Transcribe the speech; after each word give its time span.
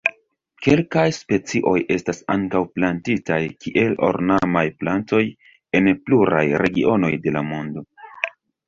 Kelkaj 0.67 1.03
specioj 1.17 1.73
estas 1.97 2.23
ankaŭ 2.37 2.63
plantitaj 2.79 3.39
kiel 3.67 3.95
ornamaj 4.11 4.67
plantoj 4.81 5.23
en 5.81 5.95
pluraj 6.09 6.45
regionoj 6.67 7.17
de 7.29 7.39
la 7.39 7.49
mondo. 7.55 7.91